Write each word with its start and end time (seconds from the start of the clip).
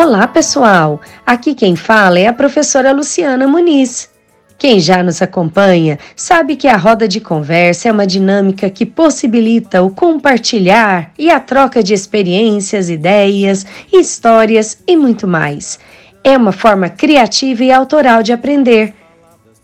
Olá, 0.00 0.28
pessoal! 0.28 1.00
Aqui 1.26 1.56
quem 1.56 1.74
fala 1.74 2.20
é 2.20 2.28
a 2.28 2.32
professora 2.32 2.92
Luciana 2.92 3.48
Muniz. 3.48 4.08
Quem 4.56 4.78
já 4.78 5.02
nos 5.02 5.20
acompanha 5.20 5.98
sabe 6.14 6.54
que 6.54 6.68
a 6.68 6.76
roda 6.76 7.08
de 7.08 7.18
conversa 7.20 7.88
é 7.88 7.92
uma 7.92 8.06
dinâmica 8.06 8.70
que 8.70 8.86
possibilita 8.86 9.82
o 9.82 9.90
compartilhar 9.90 11.10
e 11.18 11.32
a 11.32 11.40
troca 11.40 11.82
de 11.82 11.94
experiências, 11.94 12.88
ideias, 12.88 13.66
histórias 13.92 14.78
e 14.86 14.96
muito 14.96 15.26
mais. 15.26 15.80
É 16.22 16.36
uma 16.36 16.52
forma 16.52 16.88
criativa 16.88 17.64
e 17.64 17.72
autoral 17.72 18.22
de 18.22 18.32
aprender. 18.32 18.94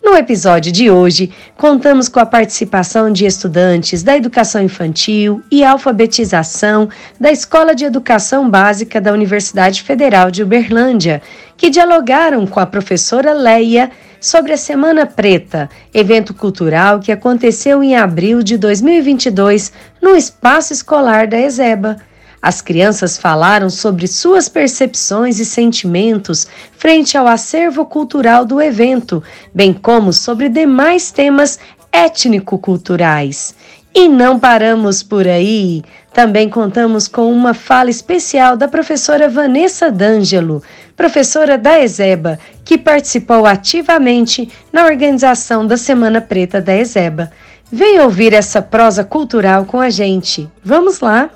No 0.05 0.15
episódio 0.19 0.71
de 0.71 0.91
hoje, 0.91 1.33
contamos 1.57 2.11
com 2.11 2.21
a 2.21 2.27
participação 2.27 3.11
de 3.11 3.25
estudantes 3.25 4.03
da 4.03 4.15
educação 4.15 4.63
infantil 4.63 5.43
e 5.51 5.65
alfabetização 5.65 6.91
da 7.19 7.33
Escola 7.33 7.75
de 7.75 7.87
Educação 7.87 8.51
Básica 8.51 9.01
da 9.01 9.15
Universidade 9.15 9.83
Federal 9.83 10.31
de 10.31 10.43
Uberlândia, 10.43 11.23
que 11.57 11.71
dialogaram 11.71 12.47
com 12.47 12.61
a 12.61 12.67
professora 12.67 13.33
Leia 13.33 13.91
sobre 14.21 14.53
a 14.53 14.59
Semana 14.59 15.07
Preta, 15.07 15.71
evento 15.93 16.35
cultural 16.35 17.01
que 17.01 17.11
aconteceu 17.11 17.83
em 17.83 17.97
abril 17.97 18.43
de 18.43 18.59
2022 18.59 19.73
no 20.03 20.15
espaço 20.15 20.75
escolar 20.75 21.27
da 21.27 21.41
Ezeba. 21.41 21.97
As 22.45 22.61
crianças 22.61 23.17
falaram 23.17 23.71
sobre 23.71 24.07
suas 24.07 24.51
percepções 24.51 25.41
e 25.41 25.47
sentimentos 25.47 26.47
frente 26.77 27.17
ao 27.17 27.27
acervo 27.27 27.87
cultural 27.87 28.45
do 28.45 28.61
evento, 28.61 29.23
bem 29.55 29.73
como 29.73 30.13
sobre 30.13 30.51
demais 30.51 31.11
temas 31.11 31.59
étnico-culturais. 31.91 33.55
E 33.95 34.11
não 34.11 34.39
paramos 34.39 35.03
por 35.03 35.27
aí. 35.27 35.83
Também 36.13 36.51
contamos 36.51 37.09
com 37.09 37.33
uma 37.33 37.55
fala 37.55 37.89
especial 37.89 38.59
da 38.59 38.69
professora 38.69 39.27
Vanessa 39.27 39.91
D'Angelo, 39.91 40.63
professora 40.95 41.57
da 41.57 41.81
ESEBA, 41.81 42.39
que 42.63 42.77
participou 42.77 43.47
ativamente 43.47 44.51
na 44.71 44.85
organização 44.85 45.67
da 45.67 45.79
Semana 45.79 46.21
Preta 46.21 46.61
da 46.61 46.77
ESEBA. 46.77 47.33
Vem 47.73 48.01
ouvir 48.01 48.35
essa 48.35 48.61
prosa 48.61 49.03
cultural 49.03 49.65
com 49.65 49.81
a 49.81 49.89
gente. 49.89 50.47
Vamos 50.63 51.01
lá! 51.01 51.31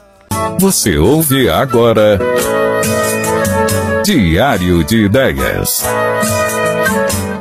Você 0.58 0.98
ouve 0.98 1.48
agora 1.48 2.18
Diário 4.04 4.82
de 4.84 5.04
Ideias 5.04 5.84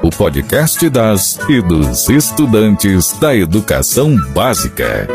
o 0.08 0.10
podcast 0.10 0.90
das 0.90 1.38
e 1.50 1.62
dos 1.62 2.08
estudantes 2.08 3.12
da 3.20 3.36
educação 3.36 4.16
básica. 4.34 5.06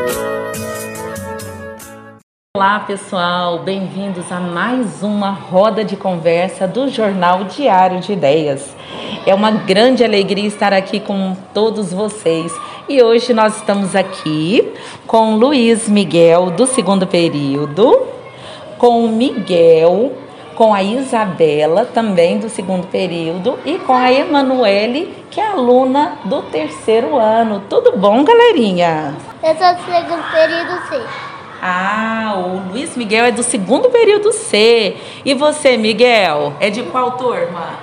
Olá, 2.54 2.80
pessoal, 2.80 3.60
bem-vindos 3.60 4.30
a 4.30 4.38
mais 4.38 5.02
uma 5.02 5.30
roda 5.30 5.82
de 5.82 5.96
conversa 5.96 6.68
do 6.68 6.90
Jornal 6.90 7.44
Diário 7.44 8.00
de 8.00 8.12
Ideias. 8.12 8.76
É 9.24 9.34
uma 9.34 9.50
grande 9.50 10.04
alegria 10.04 10.46
estar 10.46 10.74
aqui 10.74 11.00
com 11.00 11.34
todos 11.54 11.90
vocês. 11.90 12.52
E 12.88 13.00
hoje 13.00 13.33
nós 13.33 13.58
estamos 13.58 13.94
aqui 13.94 14.72
com 15.06 15.36
Luiz 15.36 15.88
Miguel, 15.88 16.50
do 16.50 16.66
segundo 16.66 17.06
período, 17.06 18.08
com 18.77 19.06
Miguel, 19.06 20.12
com 20.56 20.74
a 20.74 20.83
Isabela, 20.83 21.84
também 21.84 22.39
do 22.39 22.48
segundo 22.48 22.89
período, 22.89 23.56
e 23.64 23.78
com 23.78 23.92
a 23.92 24.12
Emanuele, 24.12 25.14
que 25.30 25.41
é 25.41 25.47
aluna 25.47 26.19
do 26.24 26.42
terceiro 26.42 27.16
ano. 27.16 27.62
Tudo 27.70 27.97
bom, 27.97 28.24
galerinha? 28.24 29.14
Eu 29.44 29.55
sou 29.55 29.74
do 29.74 29.84
segundo 29.84 30.33
período 30.33 30.89
C. 30.89 31.00
Ah, 31.62 32.34
o 32.36 32.72
Luiz 32.72 32.96
Miguel 32.96 33.27
é 33.27 33.30
do 33.30 33.44
segundo 33.44 33.91
período 33.91 34.33
C. 34.33 34.96
E 35.24 35.34
você, 35.34 35.77
Miguel, 35.77 36.55
é 36.58 36.69
de 36.69 36.83
qual 36.83 37.12
turma? 37.12 37.79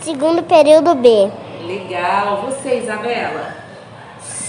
Segundo 0.00 0.42
período 0.42 0.94
B. 0.94 1.30
Legal. 1.66 2.42
Você, 2.44 2.76
Isabela? 2.76 3.61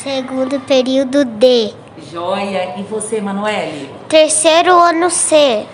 Segundo 0.03 0.59
período 0.59 1.23
D. 1.23 1.73
Joia. 2.11 2.77
E 2.77 2.83
você, 2.83 3.19
Emanuele? 3.19 3.89
Terceiro 4.09 4.73
ano 4.77 5.09
C. 5.09 5.65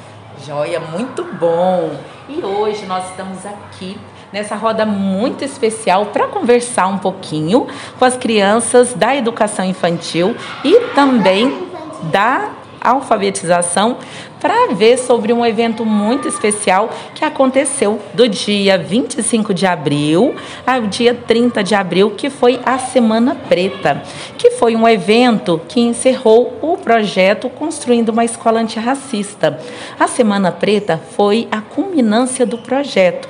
Joia, 0.45 0.79
muito 0.79 1.23
bom! 1.23 1.90
E 2.29 2.45
hoje 2.45 2.85
nós 2.85 3.09
estamos 3.09 3.44
aqui 3.44 3.97
nessa 4.31 4.56
roda 4.56 4.85
muito 4.85 5.44
especial 5.44 6.06
para 6.06 6.28
conversar 6.28 6.85
um 6.85 7.00
pouquinho 7.00 7.66
com 7.97 8.06
as 8.06 8.16
crianças 8.16 8.94
da 8.94 9.16
educação 9.16 9.66
infantil 9.66 10.35
e 10.63 10.79
também 10.94 11.67
da 12.11 12.51
alfabetização 12.81 13.97
para 14.40 14.73
ver 14.73 14.97
sobre 14.97 15.34
um 15.34 15.45
evento 15.45 15.85
muito 15.85 16.28
especial 16.28 16.90
que 17.13 17.25
aconteceu 17.25 18.00
do 18.13 18.28
dia 18.28 18.78
25 18.78 19.53
de 19.53 19.66
abril 19.66 20.35
ao 20.66 20.81
dia 20.84 21.13
30 21.13 21.63
de 21.63 21.75
abril, 21.75 22.12
que 22.12 22.29
foi 22.29 22.59
a 22.66 22.78
Semana 22.78 23.35
Preta, 23.35 24.01
que 24.38 24.51
foi 24.51 24.75
um 24.75 24.88
evento 24.88 25.62
que 25.67 25.81
encerrou 25.81 26.57
o 26.62 26.78
projeto 26.78 27.50
Construindo 27.50 28.09
uma 28.09 28.23
Escola 28.23 28.62
Antirracista. 28.62 29.59
A 30.00 30.07
Semana 30.07 30.51
Preta 30.51 31.00
foi 31.16 31.47
a 31.51 31.61
culminância 31.61 32.46
do 32.46 32.57
projeto. 32.57 33.28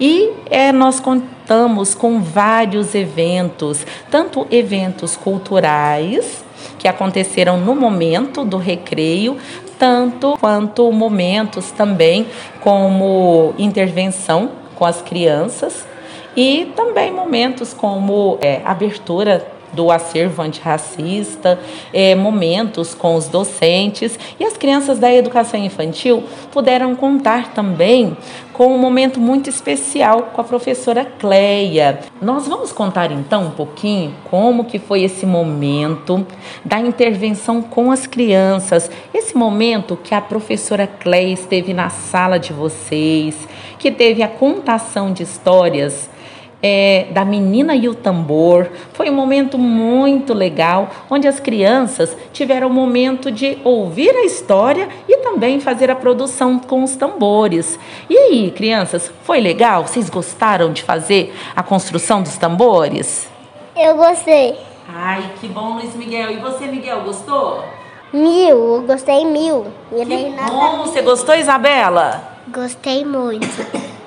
E 0.00 0.30
é, 0.48 0.70
nós 0.70 1.00
contamos 1.00 1.94
com 1.94 2.20
vários 2.20 2.94
eventos, 2.94 3.84
tanto 4.10 4.46
eventos 4.50 5.16
culturais, 5.16 6.44
que 6.78 6.88
aconteceram 6.88 7.58
no 7.58 7.74
momento 7.74 8.44
do 8.44 8.56
recreio, 8.56 9.36
tanto 9.78 10.36
quanto 10.40 10.90
momentos 10.92 11.70
também 11.70 12.26
como 12.60 13.54
intervenção 13.58 14.50
com 14.74 14.84
as 14.84 15.02
crianças 15.02 15.86
e 16.36 16.72
também 16.76 17.12
momentos 17.12 17.74
como 17.74 18.38
é, 18.40 18.60
abertura 18.64 19.58
do 19.72 19.90
acervo 19.90 20.42
antirracista, 20.42 21.58
é, 21.92 22.14
momentos 22.14 22.94
com 22.94 23.14
os 23.14 23.28
docentes. 23.28 24.18
E 24.38 24.44
as 24.44 24.56
crianças 24.56 24.98
da 24.98 25.12
educação 25.12 25.60
infantil 25.60 26.24
puderam 26.50 26.94
contar 26.94 27.52
também 27.52 28.16
com 28.58 28.74
um 28.74 28.78
momento 28.78 29.20
muito 29.20 29.48
especial 29.48 30.30
com 30.32 30.40
a 30.40 30.44
professora 30.44 31.04
Cleia. 31.04 32.00
Nós 32.20 32.48
vamos 32.48 32.72
contar 32.72 33.12
então 33.12 33.44
um 33.44 33.50
pouquinho 33.52 34.12
como 34.28 34.64
que 34.64 34.80
foi 34.80 35.04
esse 35.04 35.24
momento 35.24 36.26
da 36.64 36.80
intervenção 36.80 37.62
com 37.62 37.92
as 37.92 38.04
crianças, 38.04 38.90
esse 39.14 39.36
momento 39.36 39.96
que 39.96 40.12
a 40.12 40.20
professora 40.20 40.88
Cleia 40.88 41.32
esteve 41.32 41.72
na 41.72 41.88
sala 41.88 42.36
de 42.36 42.52
vocês, 42.52 43.46
que 43.78 43.92
teve 43.92 44.24
a 44.24 44.28
contação 44.28 45.12
de 45.12 45.22
histórias 45.22 46.10
é, 46.62 47.06
da 47.10 47.24
Menina 47.24 47.74
e 47.74 47.88
o 47.88 47.94
Tambor. 47.94 48.68
Foi 48.92 49.10
um 49.10 49.14
momento 49.14 49.58
muito 49.58 50.34
legal, 50.34 50.90
onde 51.10 51.28
as 51.28 51.40
crianças 51.40 52.16
tiveram 52.32 52.68
o 52.68 52.72
momento 52.72 53.30
de 53.30 53.58
ouvir 53.64 54.10
a 54.10 54.24
história 54.24 54.88
e 55.08 55.18
também 55.18 55.60
fazer 55.60 55.90
a 55.90 55.96
produção 55.96 56.58
com 56.58 56.82
os 56.82 56.96
tambores. 56.96 57.78
E 58.08 58.16
aí, 58.16 58.50
crianças, 58.50 59.12
foi 59.22 59.40
legal? 59.40 59.86
Vocês 59.86 60.10
gostaram 60.10 60.72
de 60.72 60.82
fazer 60.82 61.34
a 61.54 61.62
construção 61.62 62.22
dos 62.22 62.36
tambores? 62.36 63.28
Eu 63.76 63.96
gostei. 63.96 64.56
Ai, 64.88 65.32
que 65.40 65.46
bom, 65.48 65.74
Luiz 65.74 65.94
Miguel. 65.94 66.30
E 66.30 66.36
você, 66.38 66.66
Miguel, 66.66 67.02
gostou? 67.02 67.62
Mil, 68.12 68.76
eu 68.76 68.84
gostei 68.86 69.24
mil. 69.26 69.66
E 69.92 70.04
que 70.04 70.34
bom, 70.50 70.78
você 70.78 71.02
gostou, 71.02 71.34
Isabela? 71.34 72.22
Gostei 72.48 73.04
muito. 73.04 73.46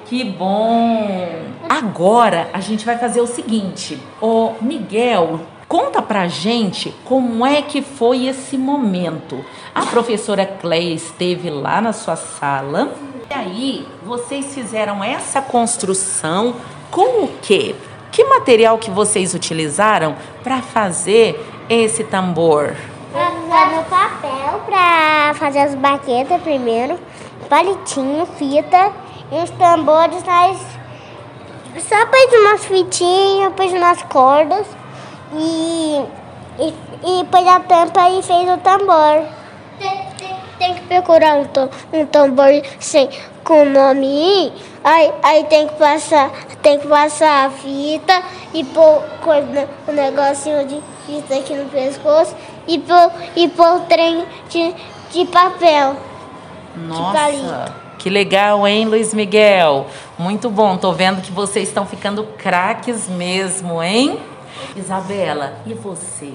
Que 0.05 0.23
bom! 0.23 1.50
Agora 1.71 2.49
a 2.51 2.59
gente 2.59 2.85
vai 2.85 2.97
fazer 2.97 3.21
o 3.21 3.25
seguinte: 3.25 3.97
o 4.21 4.55
Miguel, 4.59 5.39
conta 5.69 6.01
pra 6.01 6.27
gente 6.27 6.93
como 7.05 7.45
é 7.45 7.61
que 7.61 7.81
foi 7.81 8.25
esse 8.27 8.57
momento. 8.57 9.39
A 9.73 9.85
professora 9.85 10.45
Cleia 10.45 10.93
esteve 10.93 11.49
lá 11.49 11.79
na 11.79 11.93
sua 11.93 12.17
sala 12.17 12.93
e 13.29 13.33
aí 13.33 13.87
vocês 14.03 14.53
fizeram 14.53 15.01
essa 15.01 15.41
construção 15.41 16.55
com 16.91 17.23
o 17.23 17.29
quê? 17.41 17.73
Que 18.11 18.25
material 18.25 18.77
que 18.77 18.91
vocês 18.91 19.33
utilizaram 19.33 20.17
para 20.43 20.61
fazer 20.61 21.41
esse 21.69 22.03
tambor? 22.03 22.75
Usando 23.13 23.89
papel 23.89 24.59
para 24.65 25.33
fazer 25.35 25.59
as 25.59 25.75
baquetas 25.75 26.41
primeiro, 26.41 26.99
palitinho, 27.47 28.25
fita 28.25 28.91
e 29.31 29.41
os 29.41 29.49
tambores 29.51 30.21
nós 30.25 30.80
só 31.79 32.05
pôs 32.05 32.33
umas 32.33 32.65
fitinhas, 32.65 33.53
pôs 33.53 33.71
umas 33.71 34.01
cordas 34.03 34.67
e, 35.33 36.01
e, 36.59 36.73
e 37.03 37.25
pôs 37.25 37.47
a 37.47 37.59
tampa 37.61 38.09
e 38.09 38.21
fez 38.21 38.49
o 38.49 38.57
tambor. 38.57 39.25
Tem, 39.79 40.05
tem, 40.17 40.35
tem 40.59 40.73
que 40.75 40.81
procurar 40.81 41.35
um, 41.35 41.47
um 41.93 42.05
tambor 42.05 42.49
sem, 42.79 43.09
com 43.43 43.63
o 43.63 43.69
nome 43.69 44.53
aí, 44.83 45.13
aí 45.23 45.43
tem 45.45 45.67
que 45.67 45.75
passar, 45.75 46.31
tem 46.61 46.79
que 46.79 46.87
passar 46.87 47.47
a 47.47 47.49
fita 47.49 48.21
e 48.53 48.63
pôr 48.63 49.03
o 49.25 49.91
um 49.91 49.93
negocinho 49.93 50.67
de 50.67 50.81
fita 51.05 51.35
aqui 51.35 51.53
no 51.53 51.69
pescoço 51.69 52.35
e 52.67 52.79
pôr, 52.79 53.11
e 53.35 53.47
pôr 53.49 53.75
o 53.77 53.79
trem 53.81 54.25
de, 54.49 54.75
de 55.11 55.25
papel. 55.25 55.95
Nossa! 56.75 57.80
Que 58.01 58.09
legal, 58.09 58.67
hein, 58.67 58.87
Luiz 58.87 59.13
Miguel? 59.13 59.85
Muito 60.17 60.49
bom. 60.49 60.75
Tô 60.75 60.91
vendo 60.91 61.21
que 61.21 61.31
vocês 61.31 61.67
estão 61.67 61.85
ficando 61.85 62.23
craques 62.35 63.07
mesmo, 63.07 63.79
hein? 63.79 64.17
Isabela, 64.75 65.53
e 65.67 65.75
você? 65.75 66.33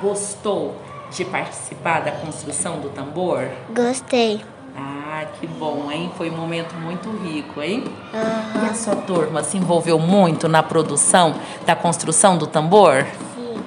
Gostou 0.00 0.76
de 1.10 1.24
participar 1.24 2.02
da 2.02 2.12
construção 2.12 2.78
do 2.78 2.88
tambor? 2.88 3.48
Gostei. 3.74 4.42
Ah, 4.76 5.24
que 5.40 5.46
bom, 5.48 5.90
hein? 5.90 6.08
Foi 6.16 6.30
um 6.30 6.36
momento 6.36 6.76
muito 6.76 7.10
rico, 7.16 7.60
hein? 7.60 7.82
Uhum. 8.14 8.64
E 8.64 8.70
a 8.70 8.74
sua 8.74 8.94
turma 8.94 9.42
se 9.42 9.56
envolveu 9.56 9.98
muito 9.98 10.46
na 10.46 10.62
produção 10.62 11.34
da 11.66 11.74
construção 11.74 12.38
do 12.38 12.46
tambor? 12.46 13.04
Sim. 13.34 13.60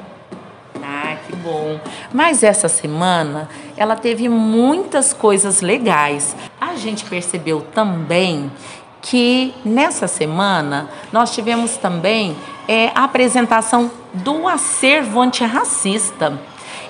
Ah, 0.81 1.17
que 1.27 1.35
bom. 1.35 1.81
Mas 2.13 2.43
essa 2.43 2.69
semana 2.69 3.49
ela 3.75 3.97
teve 3.97 4.29
muitas 4.29 5.13
coisas 5.13 5.59
legais. 5.59 6.33
A 6.75 6.77
gente 6.77 7.05
percebeu 7.05 7.61
também 7.61 8.51
que 9.01 9.53
nessa 9.63 10.09
semana 10.09 10.89
nós 11.09 11.33
tivemos 11.33 11.77
também 11.77 12.35
é, 12.67 12.91
a 12.93 13.05
apresentação 13.05 13.89
do 14.13 14.45
acervo 14.45 15.21
antirracista. 15.21 16.37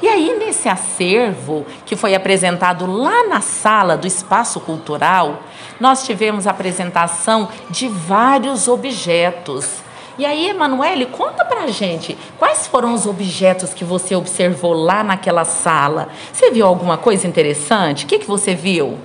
E 0.02 0.08
aí, 0.08 0.36
nesse 0.40 0.68
acervo 0.68 1.68
que 1.86 1.96
foi 1.96 2.16
apresentado 2.16 2.88
lá 2.88 3.28
na 3.28 3.42
sala 3.42 3.96
do 3.96 4.08
Espaço 4.08 4.60
Cultural, 4.60 5.44
nós 5.80 6.04
tivemos 6.04 6.48
a 6.48 6.50
apresentação 6.50 7.48
de 7.70 7.88
vários 7.88 8.68
objetos. 8.68 9.84
E 10.18 10.26
aí, 10.26 10.50
Emanuele, 10.50 11.06
conta 11.06 11.46
pra 11.46 11.68
gente, 11.68 12.18
quais 12.40 12.66
foram 12.66 12.96
os 12.96 13.06
objetos 13.06 13.72
que 13.72 13.86
você 13.86 14.16
observou 14.16 14.74
lá 14.74 15.04
naquela 15.04 15.46
sala? 15.46 16.10
Você 16.34 16.50
viu 16.50 16.66
alguma 16.66 16.98
coisa 16.98 17.28
interessante? 17.28 18.06
O 18.06 18.08
que, 18.08 18.18
que 18.18 18.28
você 18.28 18.56
viu? 18.56 18.98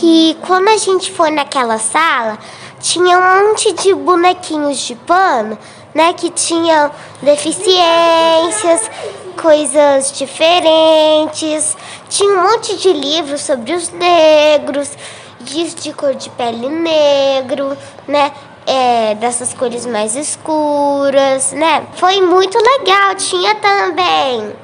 Que 0.00 0.34
quando 0.46 0.68
a 0.68 0.78
gente 0.78 1.12
foi 1.12 1.30
naquela 1.30 1.78
sala, 1.78 2.38
tinha 2.80 3.18
um 3.18 3.48
monte 3.48 3.70
de 3.74 3.94
bonequinhos 3.94 4.78
de 4.78 4.94
pano, 4.94 5.58
né, 5.94 6.14
que 6.14 6.30
tinham 6.30 6.90
deficiências, 7.20 8.90
coisas 9.36 10.12
diferentes. 10.12 11.76
Tinha 12.08 12.30
um 12.30 12.50
monte 12.50 12.78
de 12.78 12.94
livros 12.94 13.42
sobre 13.42 13.74
os 13.74 13.90
negros, 13.90 14.90
diz 15.38 15.74
de 15.74 15.92
cor 15.92 16.14
de 16.14 16.30
pele 16.30 16.70
negro, 16.70 17.76
né? 18.08 18.32
É, 18.66 19.14
dessas 19.16 19.52
cores 19.52 19.84
mais 19.84 20.16
escuras, 20.16 21.52
né? 21.52 21.86
Foi 21.96 22.22
muito 22.22 22.56
legal. 22.56 23.14
Tinha 23.16 23.54
também 23.56 24.56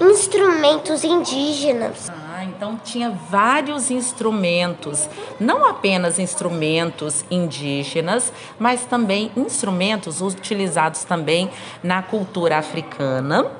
instrumentos 0.00 1.04
indígenas. 1.04 2.21
Então 2.62 2.76
tinha 2.76 3.10
vários 3.10 3.90
instrumentos, 3.90 5.08
não 5.40 5.66
apenas 5.66 6.20
instrumentos 6.20 7.24
indígenas, 7.28 8.32
mas 8.56 8.84
também 8.84 9.32
instrumentos 9.36 10.20
utilizados 10.20 11.02
também 11.02 11.50
na 11.82 12.02
cultura 12.02 12.58
africana 12.58 13.50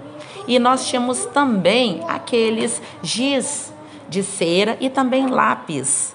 e 0.47 0.57
nós 0.61 0.87
tínhamos 0.87 1.27
também 1.27 2.01
aqueles 2.07 2.81
giz 3.03 3.73
de 4.09 4.23
cera 4.23 4.77
e 4.79 4.89
também 4.89 5.27
lápis, 5.27 6.15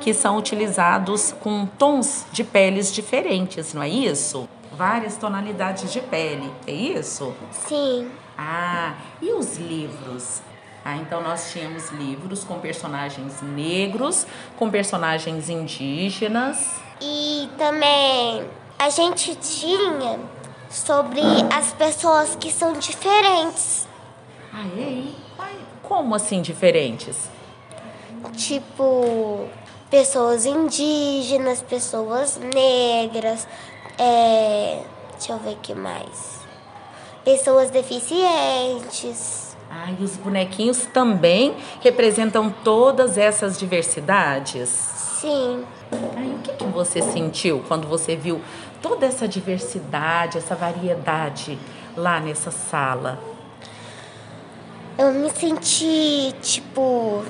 que 0.00 0.14
são 0.14 0.36
utilizados 0.36 1.34
com 1.40 1.66
tons 1.66 2.24
de 2.30 2.44
peles 2.44 2.92
diferentes, 2.92 3.74
não 3.74 3.82
é 3.82 3.88
isso? 3.88 4.48
Várias 4.70 5.16
tonalidades 5.16 5.92
de 5.92 6.00
pele, 6.00 6.48
é 6.68 6.72
isso? 6.72 7.34
Sim. 7.50 8.08
Ah, 8.38 8.94
e 9.20 9.32
os 9.32 9.58
livros? 9.58 10.40
Ah, 10.84 10.96
então 10.96 11.22
nós 11.22 11.52
tínhamos 11.52 11.90
livros 11.90 12.42
com 12.42 12.58
personagens 12.58 13.40
negros, 13.40 14.26
com 14.56 14.68
personagens 14.70 15.48
indígenas. 15.48 16.80
E 17.00 17.48
também 17.56 18.44
a 18.78 18.90
gente 18.90 19.36
tinha 19.36 20.18
sobre 20.68 21.20
as 21.54 21.72
pessoas 21.72 22.34
que 22.34 22.50
são 22.50 22.72
diferentes. 22.72 23.86
Ah, 24.52 24.66
é? 24.76 25.04
Como 25.82 26.14
assim 26.14 26.42
diferentes? 26.42 27.30
Tipo, 28.36 29.48
pessoas 29.90 30.46
indígenas, 30.46 31.62
pessoas 31.62 32.38
negras, 32.38 33.46
é, 33.98 34.82
deixa 35.12 35.32
eu 35.32 35.38
ver 35.38 35.52
o 35.52 35.56
que 35.58 35.74
mais. 35.74 36.40
Pessoas 37.24 37.70
deficientes. 37.70 39.51
Ah, 39.74 39.90
e 39.98 40.04
os 40.04 40.18
bonequinhos 40.18 40.84
também 40.84 41.56
representam 41.80 42.50
todas 42.62 43.16
essas 43.16 43.58
diversidades? 43.58 44.68
Sim. 44.68 45.64
Ah, 45.90 46.20
e 46.20 46.34
o 46.34 46.38
que, 46.40 46.52
que 46.52 46.64
você 46.66 47.00
sentiu 47.00 47.64
quando 47.66 47.88
você 47.88 48.14
viu 48.14 48.42
toda 48.82 49.06
essa 49.06 49.26
diversidade, 49.26 50.36
essa 50.36 50.54
variedade 50.54 51.58
lá 51.96 52.20
nessa 52.20 52.50
sala? 52.50 53.18
Eu 54.98 55.10
me 55.14 55.30
senti 55.30 56.34
tipo 56.42 57.24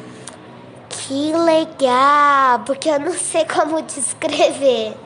que 0.89 1.33
legal, 1.33 2.59
porque 2.67 2.89
eu 2.89 2.99
não 2.99 3.13
sei 3.13 3.45
como 3.45 3.81
descrever. 3.83 4.97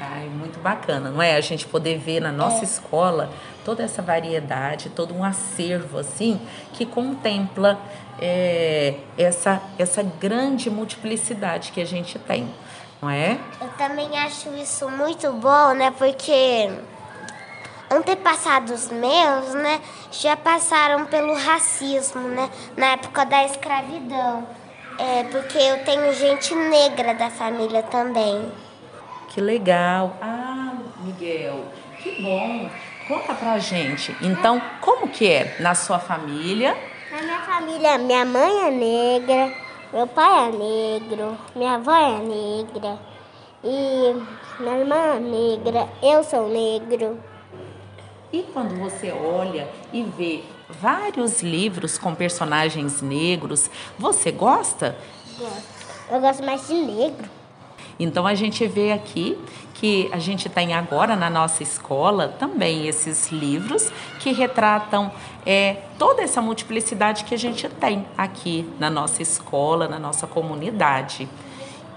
Ai, 0.00 0.28
muito 0.28 0.60
bacana, 0.60 1.10
não 1.10 1.20
é? 1.20 1.34
A 1.34 1.40
gente 1.40 1.66
poder 1.66 1.98
ver 1.98 2.20
na 2.20 2.30
nossa 2.30 2.60
é. 2.60 2.64
escola 2.64 3.28
toda 3.66 3.82
essa 3.82 4.00
variedade, 4.00 4.90
todo 4.90 5.12
um 5.12 5.24
acervo 5.24 5.98
assim 5.98 6.40
que 6.72 6.86
contempla 6.86 7.76
é, 8.22 8.94
essa, 9.18 9.60
essa 9.76 10.04
grande 10.04 10.70
multiplicidade 10.70 11.72
que 11.72 11.80
a 11.80 11.84
gente 11.84 12.16
tem 12.16 12.48
não 13.02 13.10
é? 13.10 13.38
Eu 13.60 13.68
também 13.76 14.18
acho 14.18 14.54
isso 14.54 14.88
muito 14.88 15.30
bom, 15.32 15.74
né? 15.74 15.92
Porque 15.98 16.70
antepassados 17.90 18.90
meus, 18.90 19.54
né, 19.54 19.80
já 20.10 20.36
passaram 20.36 21.04
pelo 21.06 21.34
racismo, 21.34 22.26
né, 22.28 22.50
na 22.76 22.92
época 22.92 23.24
da 23.24 23.44
escravidão. 23.44 24.46
É, 24.98 25.24
porque 25.24 25.58
eu 25.58 25.84
tenho 25.84 26.12
gente 26.14 26.54
negra 26.54 27.14
da 27.14 27.30
família 27.30 27.82
também. 27.82 28.50
Que 29.28 29.40
legal. 29.40 30.16
Ah, 30.22 30.72
Miguel, 31.00 31.66
que 32.02 32.22
bom. 32.22 32.70
Conta 33.06 33.34
pra 33.34 33.58
gente. 33.58 34.16
Então, 34.20 34.60
como 34.80 35.08
que 35.08 35.30
é 35.30 35.56
na 35.60 35.76
sua 35.76 35.98
família? 35.98 36.76
Na 37.10 37.22
minha 37.22 37.40
família, 37.40 37.98
minha 37.98 38.24
mãe 38.24 38.66
é 38.66 38.70
negra, 38.70 39.54
meu 39.92 40.08
pai 40.08 40.48
é 40.48 40.52
negro, 40.52 41.38
minha 41.54 41.76
avó 41.76 41.94
é 41.94 42.18
negra 42.18 42.98
e 43.62 44.60
minha 44.60 44.78
irmã 44.78 44.96
é 44.96 45.20
negra, 45.20 45.88
eu 46.02 46.24
sou 46.24 46.48
negro. 46.48 47.18
E 48.32 48.42
quando 48.52 48.76
você 48.76 49.12
olha 49.12 49.68
e 49.92 50.02
vê 50.02 50.42
vários 50.68 51.42
livros 51.42 51.96
com 51.96 52.12
personagens 52.12 53.00
negros, 53.00 53.70
você 53.96 54.32
gosta? 54.32 54.96
Gosto. 55.38 55.86
Eu 56.10 56.20
gosto 56.20 56.42
mais 56.42 56.66
de 56.66 56.74
negro. 56.74 57.35
Então 57.98 58.26
a 58.26 58.34
gente 58.34 58.66
vê 58.66 58.92
aqui 58.92 59.38
que 59.74 60.08
a 60.12 60.18
gente 60.18 60.48
tem 60.48 60.72
agora 60.74 61.14
na 61.16 61.28
nossa 61.28 61.62
escola 61.62 62.28
também 62.38 62.86
esses 62.86 63.30
livros 63.30 63.92
que 64.20 64.32
retratam 64.32 65.10
é, 65.44 65.82
toda 65.98 66.22
essa 66.22 66.40
multiplicidade 66.40 67.24
que 67.24 67.34
a 67.34 67.38
gente 67.38 67.68
tem 67.68 68.06
aqui 68.16 68.68
na 68.78 68.88
nossa 68.88 69.22
escola, 69.22 69.86
na 69.86 69.98
nossa 69.98 70.26
comunidade. 70.26 71.28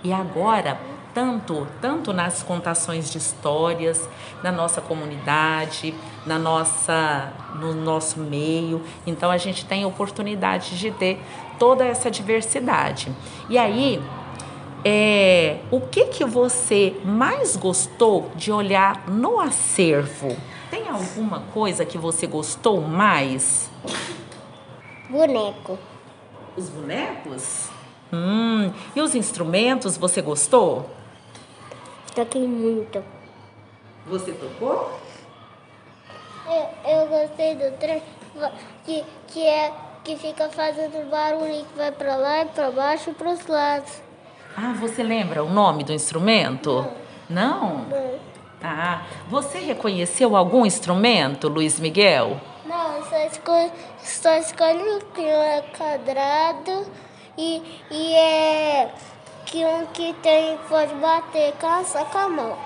E 0.04 0.12
agora, 0.12 0.78
tanto, 1.14 1.68
tanto 1.82 2.14
nas 2.14 2.44
contações 2.44 3.12
de 3.12 3.18
histórias, 3.18 4.08
na 4.44 4.52
nossa 4.52 4.82
comunidade, 4.82 5.94
na 6.26 6.38
nossa, 6.38 7.32
no 7.56 7.74
nosso 7.74 8.20
meio. 8.20 8.82
Então 9.08 9.32
a 9.32 9.38
gente 9.38 9.66
tem 9.66 9.86
oportunidade 9.86 10.78
de 10.78 10.92
ter 10.92 11.22
toda 11.58 11.86
essa 11.86 12.10
diversidade. 12.12 13.12
E 13.50 13.58
aí, 13.58 14.02
é, 14.84 15.60
o 15.72 15.82
que, 15.82 16.06
que 16.06 16.26
você 16.26 16.96
mais 17.04 17.56
gostou 17.56 18.32
de 18.36 18.52
olhar 18.52 19.08
no 19.10 19.40
acervo? 19.40 20.36
Tem 20.70 20.88
alguma 20.88 21.42
coisa 21.54 21.86
que 21.86 21.98
você 21.98 22.28
gostou 22.28 22.82
mais? 22.82 23.70
Boneco. 25.10 25.78
Os 26.56 26.70
bonecos? 26.70 27.70
Hum, 28.14 28.72
e 28.96 29.02
os 29.02 29.16
instrumentos, 29.16 29.98
você 29.98 30.22
gostou? 30.22 30.90
Toquei 32.16 32.48
muito. 32.48 33.04
Você 34.08 34.32
tocou? 34.32 35.00
Eu, 36.48 36.92
eu 36.92 37.08
gostei 37.08 37.56
do 37.56 37.78
trem 37.78 38.02
que, 38.86 39.04
que, 39.28 39.46
é, 39.46 39.72
que 40.04 40.16
fica 40.16 40.50
fazendo 40.50 41.10
barulho 41.10 41.66
que 41.66 41.78
vai 41.78 41.92
para 41.92 42.16
lá 42.16 42.42
e 42.42 42.46
para 42.46 42.72
baixo 42.72 43.12
e 43.12 43.14
para 43.14 43.30
os 43.30 43.46
lados. 43.46 44.09
Ah, 44.56 44.74
você 44.80 45.04
lembra 45.04 45.44
o 45.44 45.50
nome 45.50 45.84
do 45.84 45.94
instrumento? 45.94 46.86
Não? 47.30 47.86
Não. 47.86 48.20
Ah, 48.62 49.04
você 49.30 49.60
reconheceu 49.60 50.36
algum 50.36 50.66
instrumento, 50.66 51.48
Luiz 51.48 51.80
Miguel? 51.80 52.40
Não, 52.66 53.04
só 53.04 53.18
escolhi, 53.26 53.72
só 54.00 54.30
que 55.14 55.22
é 55.22 55.64
quadrado 55.78 56.86
e, 57.38 57.64
e 57.90 58.16
é 58.16 58.92
que 59.46 59.66
um 59.66 59.86
que 59.88 60.14
tem 60.22 60.58
pode 60.68 60.94
bater 60.96 61.54
caça 61.54 62.04
com 62.06 62.18
a 62.18 62.30
mão. 62.30 62.58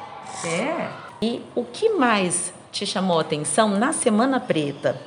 É? 0.44 0.90
E 1.22 1.42
o 1.56 1.64
que 1.64 1.90
mais 1.90 2.54
te 2.72 2.86
chamou 2.86 3.20
a 3.20 3.22
atenção 3.22 3.70
na 3.70 3.94
Semana 3.94 4.40
Preta? 4.40 5.00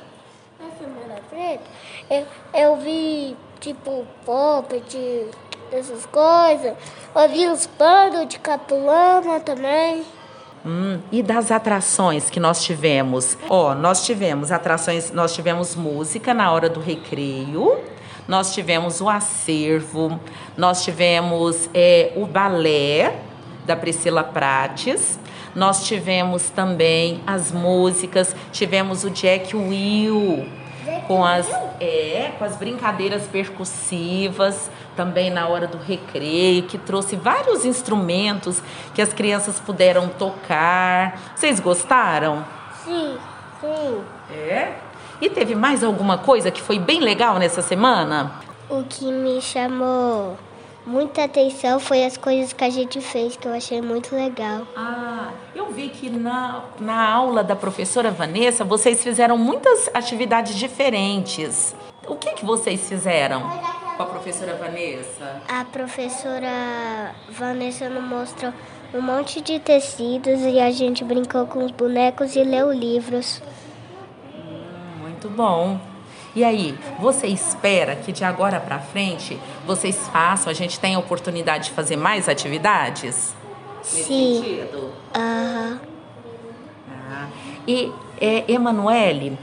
Na 0.59 0.69
Semana 0.77 1.21
Preta, 1.29 1.69
eu, 2.09 2.25
eu 2.53 2.75
vi, 2.77 3.35
tipo, 3.59 4.07
puppet, 4.25 5.29
essas 5.71 6.05
coisas. 6.05 6.73
Eu 7.15 7.29
vi 7.29 7.47
os 7.47 7.67
bandos 7.77 8.27
de 8.27 8.39
capulana 8.39 9.39
também. 9.39 10.03
Hum, 10.65 10.99
e 11.11 11.23
das 11.23 11.51
atrações 11.51 12.29
que 12.29 12.39
nós 12.39 12.63
tivemos? 12.63 13.37
Ó, 13.49 13.73
nós 13.73 14.05
tivemos 14.05 14.51
atrações, 14.51 15.11
nós 15.11 15.33
tivemos 15.33 15.75
música 15.75 16.33
na 16.33 16.51
hora 16.51 16.69
do 16.69 16.79
recreio, 16.79 17.79
nós 18.27 18.53
tivemos 18.53 18.99
o 18.99 19.07
acervo, 19.07 20.19
nós 20.57 20.83
tivemos 20.83 21.69
é, 21.73 22.11
o 22.15 22.25
balé 22.25 23.15
da 23.65 23.75
Priscila 23.75 24.23
Prates, 24.23 25.19
nós 25.55 25.85
tivemos 25.85 26.49
também 26.49 27.21
as 27.25 27.51
músicas, 27.51 28.35
tivemos 28.51 29.03
o 29.03 29.09
Jack 29.09 29.55
Will 29.55 30.45
com 31.07 31.23
as, 31.23 31.49
é, 31.79 32.31
com 32.37 32.45
as 32.45 32.55
brincadeiras 32.57 33.23
percussivas, 33.23 34.69
também 34.97 35.29
na 35.29 35.47
hora 35.47 35.67
do 35.67 35.77
recreio, 35.77 36.63
que 36.63 36.77
trouxe 36.77 37.15
vários 37.15 37.63
instrumentos 37.63 38.61
que 38.95 39.01
as 39.01 39.13
crianças 39.13 39.59
puderam 39.59 40.09
tocar. 40.09 41.21
Vocês 41.35 41.59
gostaram? 41.59 42.43
Sim, 42.83 43.15
sim. 43.61 44.01
É? 44.33 44.73
E 45.21 45.29
teve 45.29 45.55
mais 45.55 45.83
alguma 45.83 46.17
coisa 46.17 46.49
que 46.49 46.61
foi 46.61 46.79
bem 46.79 46.99
legal 46.99 47.37
nessa 47.37 47.61
semana? 47.61 48.31
O 48.69 48.83
que 48.83 49.05
me 49.11 49.39
chamou 49.39 50.35
muita 50.85 51.25
atenção 51.25 51.79
foi 51.79 52.03
as 52.03 52.17
coisas 52.17 52.53
que 52.53 52.63
a 52.63 52.69
gente 52.69 52.99
fez, 53.01 53.35
que 53.35 53.47
eu 53.47 53.53
achei 53.53 53.81
muito 53.81 54.15
legal. 54.15 54.61
Ah, 54.75 55.29
eu 55.55 55.71
vi 55.71 55.89
que 55.89 56.09
na, 56.09 56.63
na 56.79 57.09
aula 57.09 57.43
da 57.43 57.55
professora 57.55 58.09
Vanessa 58.09 58.63
vocês 58.63 59.03
fizeram 59.03 59.37
muitas 59.37 59.89
atividades 59.93 60.55
diferentes. 60.55 61.75
O 62.07 62.15
que, 62.15 62.31
que 62.35 62.45
vocês 62.45 62.87
fizeram 62.87 63.41
com 63.97 64.03
a 64.03 64.05
professora 64.05 64.55
Vanessa? 64.55 65.41
A 65.47 65.65
professora 65.65 67.13
Vanessa 67.29 67.89
nos 67.89 68.03
mostrou 68.03 68.53
um 68.93 69.01
monte 69.01 69.41
de 69.41 69.59
tecidos 69.59 70.39
e 70.41 70.59
a 70.59 70.71
gente 70.71 71.03
brincou 71.03 71.45
com 71.47 71.65
os 71.65 71.71
bonecos 71.71 72.35
e 72.35 72.43
leu 72.43 72.71
livros. 72.71 73.41
Hum, 74.33 75.01
muito 75.01 75.29
bom. 75.29 75.77
E 76.33 76.43
aí, 76.43 76.77
você 76.99 77.27
espera 77.27 77.95
que 77.95 78.11
de 78.11 78.23
agora 78.23 78.59
para 78.59 78.79
frente 78.79 79.37
vocês 79.65 80.07
façam, 80.07 80.49
a 80.49 80.53
gente 80.53 80.79
tenha 80.79 80.95
a 80.95 80.99
oportunidade 80.99 81.65
de 81.65 81.71
fazer 81.71 81.97
mais 81.97 82.29
atividades? 82.29 83.35
Nesse 83.79 84.03
Sim. 84.03 84.35
sentido? 84.35 84.93
Aham. 85.13 85.79
Ah, 86.89 87.27
e, 87.67 87.91
é, 88.21 88.49
Emanuele, 88.51 89.37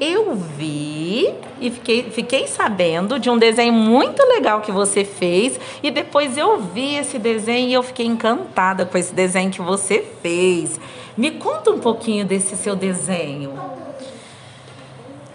eu 0.00 0.34
vi 0.34 1.34
e 1.60 1.70
fiquei, 1.70 2.10
fiquei 2.10 2.46
sabendo 2.46 3.18
de 3.18 3.28
um 3.28 3.36
desenho 3.36 3.72
muito 3.72 4.24
legal 4.26 4.62
que 4.62 4.72
você 4.72 5.04
fez. 5.04 5.60
E 5.82 5.90
depois 5.90 6.38
eu 6.38 6.58
vi 6.58 6.96
esse 6.96 7.18
desenho 7.18 7.68
e 7.68 7.74
eu 7.74 7.82
fiquei 7.82 8.06
encantada 8.06 8.86
com 8.86 8.96
esse 8.96 9.14
desenho 9.14 9.50
que 9.50 9.60
você 9.60 10.04
fez. 10.22 10.80
Me 11.16 11.32
conta 11.32 11.70
um 11.70 11.78
pouquinho 11.78 12.24
desse 12.24 12.56
seu 12.56 12.74
desenho. 12.74 13.52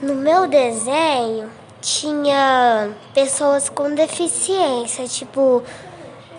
No 0.02 0.16
meu 0.16 0.48
desenho 0.48 1.50
tinha 1.80 2.90
pessoas 3.14 3.70
com 3.70 3.94
deficiência, 3.94 5.08
tipo 5.08 5.62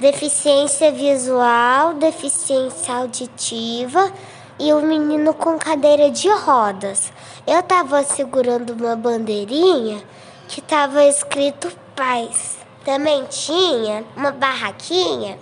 deficiência 0.00 0.90
visual, 0.90 1.94
deficiência 1.94 2.94
auditiva 2.94 4.12
e 4.58 4.72
o 4.72 4.78
um 4.78 4.86
menino 4.86 5.34
com 5.34 5.58
cadeira 5.58 6.10
de 6.10 6.28
rodas. 6.28 7.12
Eu 7.46 7.62
tava 7.62 8.02
segurando 8.02 8.70
uma 8.70 8.96
bandeirinha 8.96 10.02
que 10.48 10.60
tava 10.60 11.04
escrito 11.04 11.70
paz. 11.94 12.56
Também 12.84 13.24
tinha 13.24 14.04
uma 14.16 14.30
barraquinha 14.30 15.38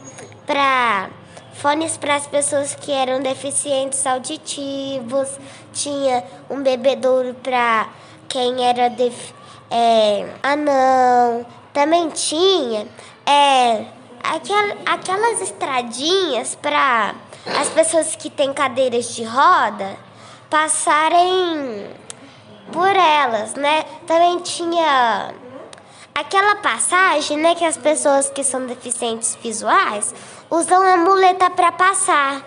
para 0.47 1.11
fones 1.55 1.97
para 1.97 2.17
as 2.17 2.27
pessoas 2.27 2.75
que 2.75 2.91
eram 2.91 3.23
deficientes 3.23 4.07
auditivos, 4.07 5.29
tinha 5.73 6.25
um 6.51 6.63
bebedouro 6.63 7.35
para 7.35 7.89
quem 8.29 8.67
era 8.67 8.91
def, 8.91 9.33
é, 9.71 10.29
anão, 10.43 11.47
também 11.73 12.11
tinha 12.11 12.87
é, 13.25 13.85
aquel, 14.23 14.77
aquelas 14.85 15.41
estradinhas 15.41 16.55
para 16.55 17.15
as 17.47 17.69
pessoas 17.71 18.17
que 18.17 18.31
têm 18.31 18.53
cadeiras 18.53 19.15
de 19.15 19.25
roda 19.25 19.97
passarem 20.49 21.91
por 22.73 22.89
elas, 22.89 23.55
né? 23.55 23.85
Também 24.07 24.39
tinha 24.41 25.35
aquela 26.15 26.57
passagem, 26.57 27.37
né, 27.37 27.55
que 27.55 27.65
as 27.65 27.77
pessoas 27.77 28.31
que 28.31 28.45
são 28.45 28.67
deficientes 28.67 29.37
visuais 29.43 30.15
usam 30.49 30.83
a 30.83 30.97
muleta 30.97 31.51
para 31.51 31.73
passar. 31.73 32.43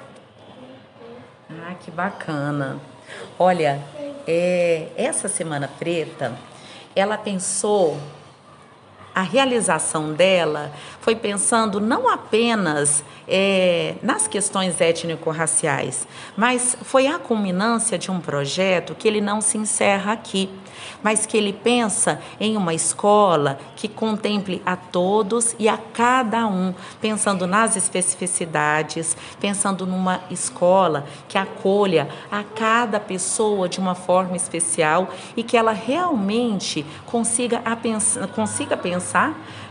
Ah, 1.49 1.75
que 1.79 1.91
bacana. 1.91 2.79
Olha, 3.37 3.81
é, 4.25 4.87
essa 4.95 5.27
Semana 5.27 5.69
Preta, 5.79 6.37
ela 6.95 7.17
pensou, 7.17 7.97
a 9.17 9.23
realização 9.23 10.13
dela 10.13 10.71
foi 11.01 11.15
pensando 11.15 11.81
não 11.81 12.07
apenas 12.07 13.03
é, 13.27 13.95
nas 14.03 14.27
questões 14.27 14.79
étnico-raciais, 14.79 16.07
mas 16.35 16.77
foi 16.83 17.07
a 17.07 17.17
culminância 17.17 17.97
de 17.97 18.11
um 18.11 18.19
projeto 18.19 18.93
que 18.93 19.07
ele 19.07 19.19
não 19.19 19.41
se 19.41 19.57
encerra 19.57 20.13
aqui 20.13 20.47
mas 21.01 21.25
que 21.25 21.37
ele 21.37 21.53
pensa 21.53 22.19
em 22.39 22.57
uma 22.57 22.73
escola 22.73 23.59
que 23.75 23.87
contemple 23.87 24.61
a 24.65 24.75
todos 24.75 25.55
e 25.59 25.69
a 25.69 25.77
cada 25.77 26.47
um, 26.47 26.73
pensando 26.99 27.45
nas 27.47 27.75
especificidades, 27.75 29.15
pensando 29.39 29.85
numa 29.85 30.21
escola 30.29 31.05
que 31.27 31.37
acolha 31.37 32.07
a 32.31 32.43
cada 32.43 32.99
pessoa 32.99 33.69
de 33.69 33.79
uma 33.79 33.95
forma 33.95 34.35
especial 34.35 35.09
e 35.35 35.43
que 35.43 35.57
ela 35.57 35.71
realmente 35.71 36.85
consiga, 37.05 37.61
a 37.63 37.75
pensar, 37.75 38.27
consiga 38.27 38.75
pensar 38.75 39.06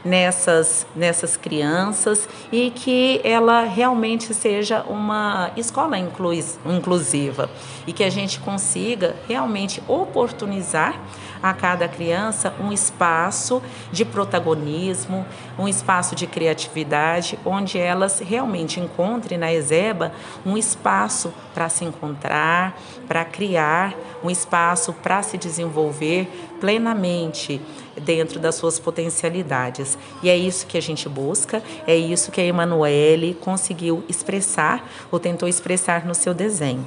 nessas, 0.05 0.87
nessas 0.95 1.37
crianças 1.37 2.28
e 2.52 2.71
que 2.71 3.21
ela 3.25 3.62
realmente 3.62 4.33
seja 4.33 4.83
uma 4.88 5.50
escola 5.57 5.97
inclusiva 5.99 7.50
e 7.87 7.93
que 7.93 8.05
a 8.05 8.11
gente 8.11 8.38
consiga 8.40 9.16
realmente 9.28 9.83
oportunizar 9.88 10.95
a 11.43 11.52
cada 11.52 11.87
criança 11.88 12.55
um 12.61 12.73
espaço 12.73 13.62
de 13.93 14.05
protagonismo, 14.05 15.26
um 15.59 15.69
espaço 15.69 16.14
de 16.14 16.26
criatividade, 16.26 17.38
onde 17.45 17.78
elas 17.78 18.21
realmente 18.21 18.81
encontrem 18.81 19.38
na 19.38 19.52
Ezeba 19.52 20.12
um 20.45 20.57
espaço 20.57 21.33
para 21.55 21.69
se 21.69 21.85
encontrar, 21.85 22.76
para 23.07 23.25
criar, 23.25 23.95
um 24.25 24.31
espaço 24.31 24.93
para 24.93 25.23
se 25.23 25.38
desenvolver 25.38 26.56
plenamente 26.61 27.61
dentro 28.03 28.39
das 28.39 28.55
suas 28.55 28.79
potencialidades. 28.79 29.97
E 30.23 30.29
é 30.29 30.37
isso 30.37 30.67
que 30.67 30.77
a 30.77 30.83
gente 30.83 31.09
busca, 31.09 31.63
é 31.87 31.97
isso 31.97 32.31
que 32.31 32.41
a 32.41 32.45
Emanuele 32.45 33.35
conseguiu 33.41 34.05
expressar 34.09 34.89
ou 35.11 35.19
tentou 35.19 35.49
expressar 35.49 36.05
no 36.05 36.15
seu 36.15 36.35
desenho 36.35 36.87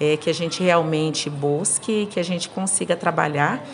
é, 0.00 0.16
que 0.16 0.30
a 0.30 0.34
gente 0.34 0.62
realmente 0.62 1.28
busque, 1.28 2.06
que 2.06 2.20
a 2.20 2.22
gente 2.22 2.48
consiga 2.48 2.96
trabalhar 2.96 3.64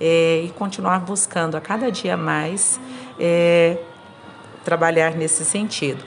é, 0.00 0.42
e 0.44 0.48
continuar 0.50 1.00
buscando 1.00 1.56
a 1.56 1.60
cada 1.60 1.90
dia 1.90 2.16
mais 2.16 2.80
é, 3.18 3.78
trabalhar 4.64 5.14
nesse 5.14 5.44
sentido. 5.44 6.04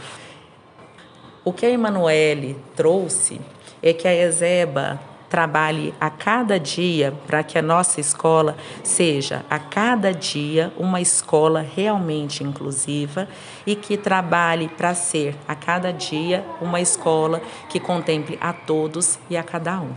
O 1.43 1.53
que 1.53 1.65
a 1.65 1.69
Emanuele 1.69 2.57
trouxe 2.75 3.39
é 3.81 3.93
que 3.93 4.07
a 4.07 4.13
Ezeba 4.13 4.99
trabalhe 5.29 5.93
a 5.99 6.09
cada 6.09 6.59
dia 6.59 7.13
para 7.25 7.43
que 7.43 7.57
a 7.57 7.61
nossa 7.61 7.99
escola 7.99 8.57
seja 8.83 9.45
a 9.49 9.59
cada 9.59 10.13
dia 10.13 10.71
uma 10.77 11.01
escola 11.01 11.61
realmente 11.61 12.43
inclusiva 12.43 13.27
e 13.65 13.75
que 13.75 13.97
trabalhe 13.97 14.67
para 14.69 14.95
ser 14.95 15.35
a 15.47 15.55
cada 15.55 15.91
dia 15.91 16.45
uma 16.61 16.79
escola 16.79 17.41
que 17.69 17.79
contemple 17.79 18.37
a 18.41 18.53
todos 18.53 19.19
e 19.29 19.37
a 19.37 19.43
cada 19.43 19.79
um. 19.81 19.93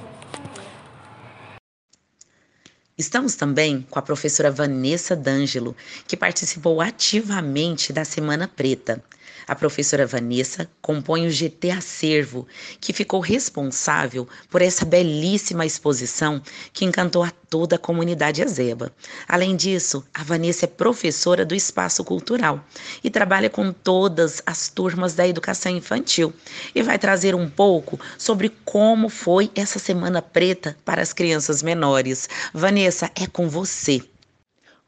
Estamos 3.01 3.35
também 3.35 3.87
com 3.89 3.99
a 3.99 4.03
professora 4.03 4.51
Vanessa 4.51 5.17
D'Angelo, 5.17 5.75
que 6.07 6.19
participou 6.19 6.83
ativamente 6.83 7.95
da 7.95 8.05
Semana 8.05 8.47
Preta. 8.47 9.03
A 9.51 9.55
professora 9.57 10.07
Vanessa 10.07 10.71
compõe 10.81 11.27
o 11.27 11.31
GT 11.31 11.73
Acervo, 11.73 12.47
que 12.81 12.93
ficou 12.93 13.19
responsável 13.19 14.29
por 14.49 14.63
essa 14.63 14.85
belíssima 14.85 15.67
exposição 15.67 16.41
que 16.73 16.85
encantou 16.85 17.25
a 17.25 17.33
toda 17.33 17.75
a 17.75 17.79
comunidade 17.79 18.45
azeba. 18.45 18.93
Além 19.27 19.57
disso, 19.57 20.05
a 20.15 20.23
Vanessa 20.23 20.67
é 20.67 20.69
professora 20.69 21.45
do 21.45 21.53
Espaço 21.53 22.05
Cultural 22.05 22.65
e 23.03 23.11
trabalha 23.11 23.51
com 23.51 23.73
todas 23.73 24.41
as 24.47 24.69
turmas 24.69 25.15
da 25.15 25.27
educação 25.27 25.73
infantil 25.73 26.33
e 26.73 26.81
vai 26.81 26.97
trazer 26.97 27.35
um 27.35 27.51
pouco 27.51 27.99
sobre 28.17 28.53
como 28.65 29.09
foi 29.09 29.51
essa 29.57 29.81
Semana 29.81 30.23
Preta 30.23 30.77
para 30.85 31.03
as 31.03 31.13
crianças 31.13 31.61
menores. 31.61 32.29
Vanessa, 32.55 33.11
é 33.17 33.27
com 33.27 33.49
você. 33.49 34.01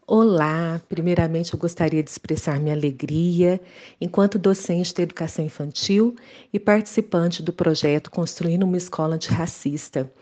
Olá, 0.05 0.83
primeiramente 0.89 1.55
eu 1.55 1.59
gostaria 1.59 2.03
de 2.03 2.11
expressar 2.11 2.59
minha 2.59 2.75
alegria 2.75 3.61
enquanto 4.01 4.37
docente 4.37 4.93
da 4.93 5.05
educação 5.05 5.45
infantil 5.45 6.17
e 6.53 6.59
participante 6.59 7.41
do 7.41 7.53
projeto 7.53 8.11
Construindo 8.11 8.65
uma 8.65 8.77
Escola 8.77 9.15
Antirracista, 9.15 10.13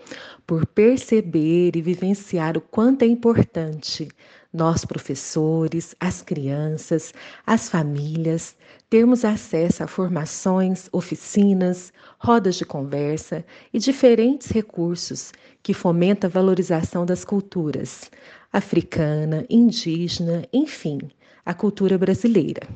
por 0.47 0.67
perceber 0.67 1.75
e 1.75 1.81
vivenciar 1.81 2.59
o 2.59 2.61
quanto 2.61 3.03
é 3.05 3.07
importante 3.07 4.09
nós, 4.53 4.85
professores, 4.85 5.95
as 5.99 6.21
crianças, 6.21 7.15
as 7.47 7.71
famílias, 7.71 8.55
termos 8.91 9.25
acesso 9.25 9.83
a 9.83 9.87
formações, 9.87 10.91
oficinas, 10.93 11.91
rodas 12.19 12.57
de 12.57 12.67
conversa 12.67 13.45
e 13.73 13.79
diferentes 13.79 14.49
recursos 14.51 15.33
que 15.63 15.73
fomentam 15.73 16.29
a 16.29 16.33
valorização 16.33 17.07
das 17.07 17.25
culturas 17.25 18.11
africana, 18.52 19.45
indígena, 19.49 20.45
enfim, 20.52 20.99
a 21.45 21.54
cultura 21.54 21.97
brasileira. 21.97 22.66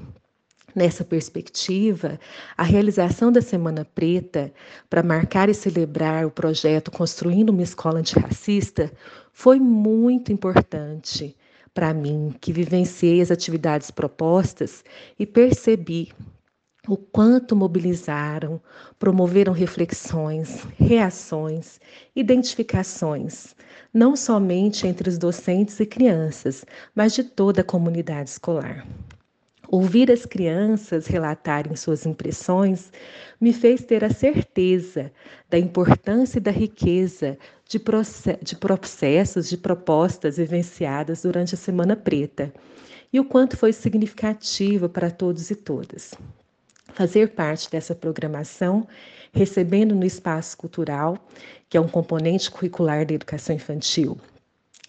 Nessa 0.75 1.04
perspectiva, 1.04 2.19
a 2.57 2.62
realização 2.64 3.31
da 3.31 3.40
Semana 3.40 3.85
Preta, 3.85 4.52
para 4.90 5.02
marcar 5.02 5.49
e 5.49 5.54
celebrar 5.54 6.26
o 6.26 6.31
projeto 6.31 6.90
Construindo 6.90 7.50
uma 7.50 7.62
Escola 7.62 8.00
Antirracista, 8.00 8.93
foi 9.33 9.61
muito 9.61 10.33
importante 10.33 11.37
para 11.75 11.93
mim, 11.93 12.33
que 12.40 12.52
vivenciei 12.52 13.21
as 13.21 13.33
atividades 13.33 13.90
propostas 13.90 14.85
e 15.19 15.26
percebi 15.26 16.12
o 16.87 16.97
quanto 16.97 17.57
mobilizaram, 17.57 18.61
promoveram 18.99 19.52
reflexões, 19.52 20.64
reações, 20.78 21.81
identificações, 22.14 23.57
não 23.95 24.17
somente 24.17 24.89
entre 24.89 25.09
os 25.09 25.17
docentes 25.17 25.79
e 25.79 25.87
crianças, 25.87 26.65
mas 26.93 27.15
de 27.15 27.23
toda 27.23 27.61
a 27.61 27.65
comunidade 27.65 28.31
escolar. 28.31 28.85
Ouvir 29.69 30.11
as 30.11 30.27
crianças 30.27 31.07
relatarem 31.07 31.77
suas 31.77 32.05
impressões 32.05 32.93
me 33.41 33.53
fez 33.53 33.83
ter 33.83 34.05
a 34.05 34.11
certeza 34.11 35.13
da 35.49 35.59
importância 35.59 36.39
e 36.39 36.41
da 36.41 36.51
riqueza 36.51 37.39
de, 37.69 37.81
de 38.43 38.57
processos, 38.57 39.49
de 39.49 39.57
propostas 39.57 40.37
vivenciadas 40.37 41.23
durante 41.23 41.55
a 41.55 41.59
Semana 41.59 41.95
Preta 41.95 42.53
e 43.13 43.21
o 43.21 43.25
quanto 43.25 43.57
foi 43.57 43.73
significativo 43.73 44.89
para 44.89 45.11
todos 45.11 45.51
e 45.51 45.55
todas 45.55 46.13
fazer 46.95 47.31
parte 47.31 47.71
dessa 47.71 47.95
programação, 47.95 48.87
recebendo 49.35 49.95
no 49.95 50.05
espaço 50.05 50.57
cultural, 50.57 51.19
que 51.69 51.76
é 51.76 51.81
um 51.81 51.88
componente 51.88 52.50
curricular 52.50 53.05
da 53.05 53.14
educação 53.14 53.55
infantil, 53.55 54.17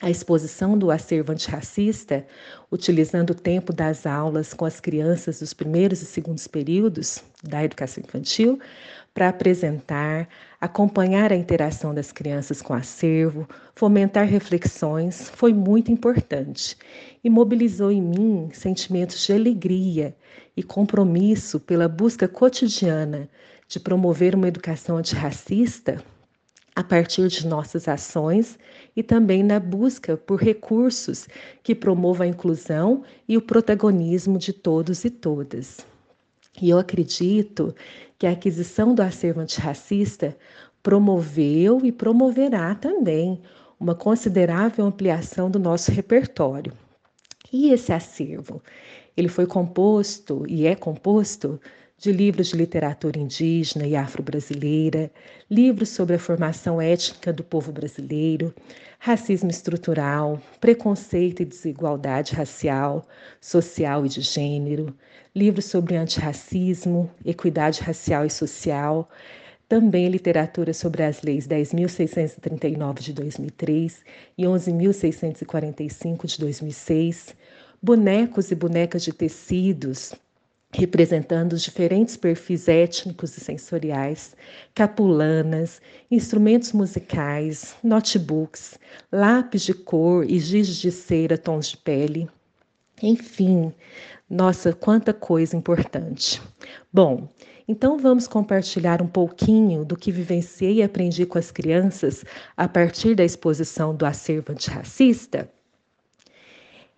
a 0.02 0.10
exposição 0.10 0.78
do 0.78 0.92
acervo 0.92 1.32
antirracista, 1.32 2.26
utilizando 2.72 3.32
o 3.32 3.36
tempo 3.36 3.74
das 3.74 4.06
aulas 4.06 4.54
com 4.54 4.66
as 4.66 4.80
crianças 4.80 5.40
dos 5.40 5.54
primeiros 5.54 6.02
e 6.02 6.06
segundos 6.06 6.48
períodos 6.48 7.24
da 7.42 7.64
educação 7.64 8.04
infantil, 8.06 8.60
para 9.14 9.30
apresentar, 9.30 10.28
acompanhar 10.60 11.32
a 11.32 11.36
interação 11.36 11.94
das 11.94 12.12
crianças 12.12 12.62
com 12.62 12.74
o 12.74 12.76
acervo, 12.76 13.48
fomentar 13.74 14.28
reflexões, 14.28 15.30
foi 15.30 15.54
muito 15.54 15.90
importante. 15.90 16.78
E 17.24 17.30
mobilizou 17.30 17.90
em 17.90 18.02
mim 18.02 18.50
sentimentos 18.52 19.26
de 19.26 19.32
alegria 19.32 20.14
e 20.58 20.62
compromisso 20.62 21.60
pela 21.60 21.88
busca 21.88 22.28
cotidiana 22.28 23.30
de 23.68 23.80
promover 23.80 24.36
uma 24.36 24.48
educação 24.48 24.98
antirracista 24.98 26.04
a 26.76 26.84
partir 26.84 27.28
de 27.30 27.48
nossas 27.48 27.88
ações 27.88 28.60
e 28.96 29.02
também 29.02 29.42
na 29.42 29.60
busca 29.60 30.18
por 30.18 30.42
recursos 30.42 31.28
que 31.64 31.74
promovam 31.74 32.26
a 32.26 32.30
inclusão 32.30 33.04
e 33.28 33.38
o 33.38 33.42
protagonismo 33.42 34.38
de 34.38 34.52
todos 34.52 35.06
e 35.06 35.10
todas. 35.10 35.86
E 36.62 36.70
eu 36.70 36.78
acredito 36.78 37.74
que 38.18 38.28
a 38.28 38.32
aquisição 38.32 38.94
do 38.94 39.02
acervo 39.02 39.40
antirracista 39.40 40.38
promoveu 40.84 41.82
e 41.84 41.92
promoverá 41.92 42.76
também 42.76 43.42
uma 43.80 43.96
considerável 43.96 44.86
ampliação 44.86 45.50
do 45.50 45.60
nosso 45.60 45.92
repertório. 45.92 46.74
E 47.52 47.72
esse 47.72 47.92
acervo? 47.92 48.62
Ele 49.16 49.28
foi 49.28 49.46
composto 49.46 50.46
e 50.48 50.68
é 50.68 50.76
composto 50.76 51.60
de 51.98 52.12
livros 52.12 52.50
de 52.50 52.58
literatura 52.58 53.18
indígena 53.18 53.88
e 53.88 53.96
afro-brasileira, 53.96 55.10
livros 55.50 55.90
sobre 55.90 56.16
a 56.16 56.20
formação 56.20 56.82
étnica 56.82 57.32
do 57.32 57.44
povo 57.44 57.72
brasileiro, 57.72 58.54
racismo 59.00 59.50
estrutural, 59.50 60.42
preconceito 60.60 61.42
e 61.42 61.46
desigualdade 61.46 62.36
racial, 62.36 63.08
social 63.40 64.06
e 64.06 64.10
de 64.10 64.22
gênero, 64.22 64.94
livros 65.34 65.66
sobre 65.66 65.96
antirracismo, 65.96 67.10
equidade 67.24 67.82
racial 67.82 68.26
e 68.26 68.30
social, 68.30 69.10
também 69.68 70.10
literatura 70.10 70.74
sobre 70.74 71.02
as 71.02 71.22
leis 71.22 71.48
10.639 71.48 73.00
de 73.00 73.14
2003 73.14 74.04
e 74.38 74.44
11.645 74.44 76.26
de 76.26 76.40
2006, 76.40 77.36
bonecos 77.82 78.52
e 78.52 78.56
bonecas 78.56 79.02
de 79.02 79.12
tecidos, 79.14 80.14
representando 80.76 81.54
os 81.54 81.62
diferentes 81.62 82.18
perfis 82.18 82.68
étnicos 82.68 83.36
e 83.38 83.40
sensoriais, 83.40 84.36
capulanas, 84.74 85.82
instrumentos 86.12 86.74
musicais, 86.74 87.76
notebooks, 87.82 88.78
lápis 89.12 89.62
de 89.62 89.74
cor 89.74 90.30
e 90.30 90.38
giz 90.38 90.76
de 90.76 90.92
cera 90.92 91.38
tons 91.38 91.70
de 91.70 91.78
pele. 91.78 92.30
Enfim, 93.02 93.74
nossa, 94.30 94.74
quanta 94.74 95.14
coisa 95.14 95.56
importante. 95.56 96.42
Bom, 96.92 97.30
então 97.68 97.98
vamos 97.98 98.28
compartilhar 98.28 99.02
um 99.02 99.08
pouquinho 99.08 99.86
do 99.86 99.96
que 99.96 100.12
vivenciei 100.12 100.76
e 100.76 100.84
aprendi 100.84 101.26
com 101.26 101.38
as 101.38 101.52
crianças 101.52 102.24
a 102.56 102.68
partir 102.68 103.16
da 103.16 103.24
exposição 103.24 103.96
do 103.96 104.06
acervo 104.06 104.52
antirracista? 104.52 105.50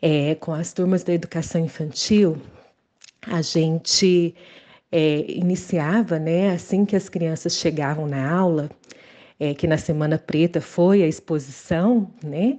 É, 0.01 0.35
com 0.35 0.53
as 0.53 0.73
turmas 0.73 1.03
da 1.03 1.13
educação 1.13 1.63
infantil, 1.63 2.37
a 3.25 3.41
gente 3.41 4.35
é, 4.91 5.25
iniciava, 5.31 6.19
né, 6.19 6.51
assim 6.51 6.85
que 6.85 6.95
as 6.95 7.09
crianças 7.09 7.57
chegavam 7.57 8.07
na 8.07 8.29
aula, 8.31 8.69
é, 9.39 9.53
que 9.53 9.67
na 9.67 9.77
Semana 9.77 10.17
Preta 10.17 10.61
foi 10.61 11.03
a 11.03 11.07
exposição, 11.07 12.11
né? 12.23 12.57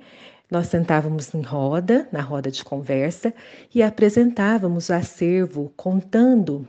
Nós 0.50 0.68
sentávamos 0.68 1.34
em 1.34 1.42
roda, 1.42 2.08
na 2.10 2.22
roda 2.22 2.50
de 2.50 2.64
conversa, 2.64 3.34
e 3.74 3.82
apresentávamos 3.82 4.88
o 4.88 4.94
acervo, 4.94 5.72
contando 5.76 6.66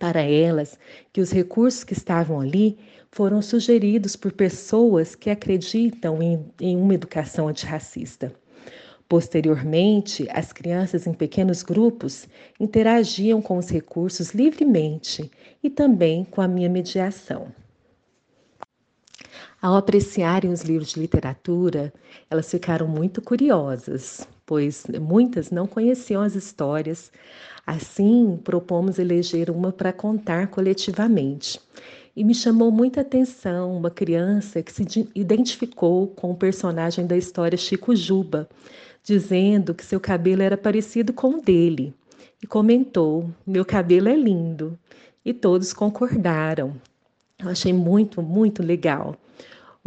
para 0.00 0.22
elas 0.22 0.78
que 1.12 1.20
os 1.20 1.30
recursos 1.30 1.84
que 1.84 1.92
estavam 1.92 2.40
ali 2.40 2.76
foram 3.12 3.40
sugeridos 3.40 4.16
por 4.16 4.32
pessoas 4.32 5.14
que 5.14 5.30
acreditam 5.30 6.20
em, 6.20 6.44
em 6.60 6.76
uma 6.76 6.94
educação 6.94 7.46
antirracista. 7.46 8.34
Posteriormente, 9.08 10.26
as 10.30 10.52
crianças 10.52 11.06
em 11.06 11.12
pequenos 11.12 11.62
grupos 11.62 12.26
interagiam 12.58 13.42
com 13.42 13.58
os 13.58 13.68
recursos 13.68 14.30
livremente 14.30 15.30
e 15.62 15.68
também 15.68 16.24
com 16.24 16.40
a 16.40 16.48
minha 16.48 16.68
mediação. 16.68 17.52
Ao 19.60 19.76
apreciarem 19.76 20.50
os 20.50 20.62
livros 20.62 20.90
de 20.90 21.00
literatura, 21.00 21.92
elas 22.30 22.50
ficaram 22.50 22.86
muito 22.86 23.22
curiosas, 23.22 24.26
pois 24.44 24.84
muitas 25.00 25.50
não 25.50 25.66
conheciam 25.66 26.22
as 26.22 26.34
histórias. 26.34 27.10
Assim, 27.66 28.38
propomos 28.44 28.98
eleger 28.98 29.50
uma 29.50 29.72
para 29.72 29.92
contar 29.92 30.48
coletivamente. 30.48 31.58
E 32.14 32.22
me 32.22 32.34
chamou 32.34 32.70
muita 32.70 33.00
atenção 33.00 33.74
uma 33.74 33.90
criança 33.90 34.62
que 34.62 34.70
se 34.70 35.08
identificou 35.14 36.08
com 36.08 36.30
o 36.30 36.36
personagem 36.36 37.06
da 37.06 37.16
história 37.16 37.56
Chico 37.56 37.96
Juba, 37.96 38.48
dizendo 39.04 39.74
que 39.74 39.84
seu 39.84 40.00
cabelo 40.00 40.42
era 40.42 40.56
parecido 40.56 41.12
com 41.12 41.34
o 41.34 41.42
dele. 41.42 41.94
E 42.42 42.46
comentou: 42.46 43.30
Meu 43.46 43.64
cabelo 43.64 44.08
é 44.08 44.16
lindo. 44.16 44.76
E 45.24 45.32
todos 45.32 45.72
concordaram. 45.72 46.74
Eu 47.38 47.48
achei 47.48 47.72
muito, 47.72 48.22
muito 48.22 48.62
legal. 48.62 49.14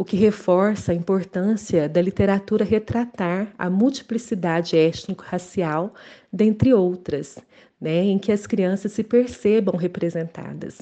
o 0.00 0.04
que 0.04 0.16
reforça 0.16 0.92
a 0.92 0.94
importância 0.94 1.88
da 1.88 2.00
literatura 2.00 2.64
retratar 2.64 3.52
a 3.58 3.68
multiplicidade 3.68 4.76
étnico-racial, 4.76 5.92
dentre 6.32 6.72
outras, 6.72 7.36
né, 7.80 8.04
em 8.04 8.16
que 8.16 8.30
as 8.30 8.46
crianças 8.46 8.92
se 8.92 9.02
percebam 9.02 9.76
representadas. 9.76 10.78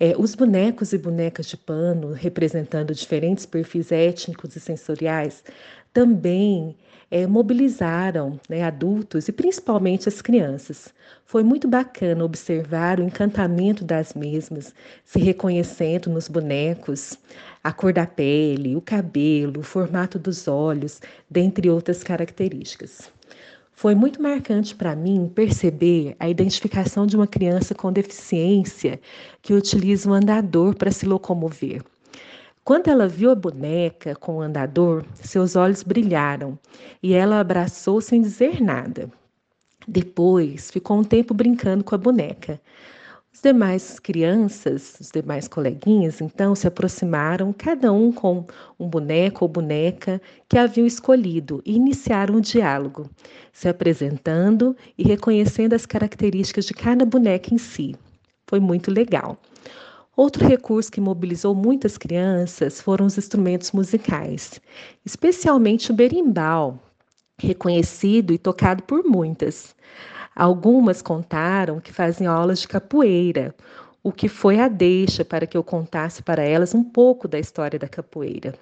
É, 0.00 0.16
os 0.18 0.34
bonecos 0.34 0.92
e 0.92 0.98
bonecas 0.98 1.46
de 1.46 1.56
pano, 1.56 2.12
representando 2.12 2.92
diferentes 2.92 3.46
perfis 3.46 3.92
étnicos 3.92 4.56
e 4.56 4.60
sensoriais, 4.60 5.44
também 5.92 6.74
é, 7.12 7.26
mobilizaram 7.26 8.40
né, 8.48 8.62
adultos 8.62 9.28
e 9.28 9.32
principalmente 9.32 10.08
as 10.08 10.22
crianças. 10.22 10.88
Foi 11.26 11.42
muito 11.42 11.68
bacana 11.68 12.24
observar 12.24 12.98
o 12.98 13.02
encantamento 13.02 13.84
das 13.84 14.14
mesmas, 14.14 14.74
se 15.04 15.18
reconhecendo 15.18 16.08
nos 16.08 16.26
bonecos, 16.26 17.18
a 17.62 17.70
cor 17.70 17.92
da 17.92 18.06
pele, 18.06 18.74
o 18.74 18.80
cabelo, 18.80 19.60
o 19.60 19.62
formato 19.62 20.18
dos 20.18 20.48
olhos, 20.48 21.02
dentre 21.30 21.68
outras 21.68 22.02
características. 22.02 23.12
Foi 23.74 23.94
muito 23.94 24.22
marcante 24.22 24.74
para 24.74 24.96
mim 24.96 25.30
perceber 25.34 26.16
a 26.18 26.30
identificação 26.30 27.06
de 27.06 27.14
uma 27.14 27.26
criança 27.26 27.74
com 27.74 27.92
deficiência 27.92 28.98
que 29.42 29.52
utiliza 29.52 30.08
um 30.08 30.14
andador 30.14 30.74
para 30.74 30.90
se 30.90 31.04
locomover. 31.04 31.82
Quando 32.64 32.86
ela 32.86 33.08
viu 33.08 33.32
a 33.32 33.34
boneca 33.34 34.14
com 34.14 34.36
o 34.36 34.40
andador, 34.40 35.04
seus 35.14 35.56
olhos 35.56 35.82
brilharam 35.82 36.56
e 37.02 37.12
ela 37.12 37.40
abraçou 37.40 38.00
sem 38.00 38.22
dizer 38.22 38.62
nada. 38.62 39.10
Depois, 39.86 40.70
ficou 40.70 40.96
um 40.96 41.02
tempo 41.02 41.34
brincando 41.34 41.82
com 41.82 41.96
a 41.96 41.98
boneca. 41.98 42.60
Os 43.34 43.40
demais 43.40 43.98
crianças, 43.98 44.96
os 45.00 45.10
demais 45.10 45.48
coleguinhas, 45.48 46.20
então, 46.20 46.54
se 46.54 46.68
aproximaram, 46.68 47.52
cada 47.52 47.92
um 47.92 48.12
com 48.12 48.46
um 48.78 48.86
boneco 48.88 49.44
ou 49.44 49.48
boneca 49.48 50.22
que 50.48 50.56
haviam 50.56 50.86
escolhido, 50.86 51.60
e 51.66 51.74
iniciaram 51.74 52.36
o 52.36 52.40
diálogo, 52.40 53.10
se 53.52 53.68
apresentando 53.68 54.76
e 54.96 55.02
reconhecendo 55.02 55.72
as 55.72 55.84
características 55.84 56.66
de 56.66 56.74
cada 56.74 57.04
boneca 57.04 57.52
em 57.52 57.58
si. 57.58 57.96
Foi 58.46 58.60
muito 58.60 58.88
legal. 58.88 59.36
Outro 60.14 60.46
recurso 60.46 60.92
que 60.92 61.00
mobilizou 61.00 61.54
muitas 61.54 61.96
crianças 61.96 62.80
foram 62.82 63.06
os 63.06 63.16
instrumentos 63.16 63.72
musicais, 63.72 64.60
especialmente 65.06 65.90
o 65.90 65.94
berimbau, 65.94 66.78
reconhecido 67.38 68.32
e 68.32 68.38
tocado 68.38 68.82
por 68.82 69.02
muitas. 69.04 69.74
Algumas 70.36 71.00
contaram 71.00 71.80
que 71.80 71.92
faziam 71.94 72.34
aulas 72.34 72.60
de 72.60 72.68
capoeira, 72.68 73.54
o 74.02 74.12
que 74.12 74.28
foi 74.28 74.60
a 74.60 74.68
deixa 74.68 75.24
para 75.24 75.46
que 75.46 75.56
eu 75.56 75.64
contasse 75.64 76.22
para 76.22 76.42
elas 76.42 76.74
um 76.74 76.84
pouco 76.84 77.26
da 77.26 77.38
história 77.38 77.78
da 77.78 77.88
capoeira. 77.88 78.54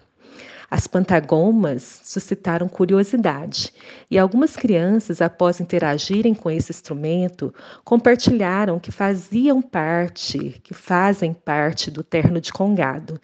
As 0.70 0.87
pantagomas 0.87 2.00
suscitaram 2.05 2.68
curiosidade 2.68 3.72
e 4.09 4.16
algumas 4.16 4.57
crianças, 4.57 5.20
após 5.20 5.61
interagirem 5.61 6.33
com 6.33 6.48
esse 6.48 6.70
instrumento, 6.70 7.53
compartilharam 7.85 8.79
que 8.79 8.92
faziam 8.92 9.61
parte, 9.61 10.61
que 10.62 10.72
fazem 10.72 11.33
parte 11.33 11.90
do 11.90 12.05
terno 12.05 12.40
de 12.40 12.53
congado. 12.53 13.20